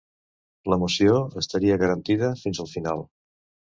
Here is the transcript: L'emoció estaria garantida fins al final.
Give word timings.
L'emoció 0.73 1.13
estaria 1.43 1.79
garantida 1.87 2.35
fins 2.45 2.67
al 2.67 2.75
final. 2.77 3.11